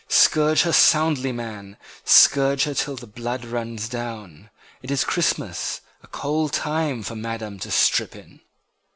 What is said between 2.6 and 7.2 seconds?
her till the blood runs down! It is Christmas, a cold time for